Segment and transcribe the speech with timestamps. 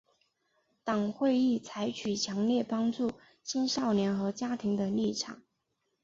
[0.83, 3.11] 党会议采取强烈帮助
[3.43, 5.43] 青少年和家庭的立场。